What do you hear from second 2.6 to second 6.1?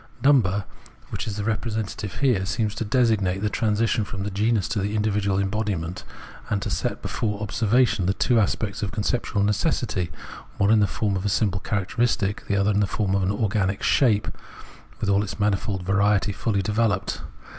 to designate the transition from the genus into the individual embodiment,